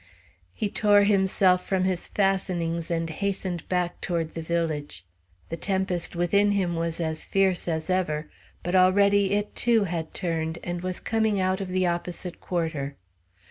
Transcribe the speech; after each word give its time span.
He 0.55 0.67
tore 0.67 1.03
himself 1.03 1.63
from 1.67 1.83
his 1.83 2.07
fastenings 2.07 2.89
and 2.89 3.07
hastened 3.07 3.69
back 3.69 4.01
toward 4.01 4.33
the 4.33 4.41
village. 4.41 5.05
The 5.49 5.57
tempest 5.57 6.15
within 6.15 6.49
him 6.53 6.75
was 6.75 6.99
as 6.99 7.23
fierce 7.23 7.67
as 7.67 7.87
ever; 7.87 8.27
but 8.63 8.73
already 8.73 9.33
it, 9.33 9.55
too, 9.55 9.83
had 9.83 10.15
turned 10.15 10.57
and 10.63 10.81
was 10.81 10.99
coming 10.99 11.39
out 11.39 11.61
of 11.61 11.67
the 11.67 11.85
opposite 11.85 12.39
quarter. 12.41 12.97